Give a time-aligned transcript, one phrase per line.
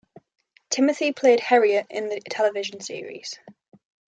[0.71, 3.37] Timothy played Herriot in the television series.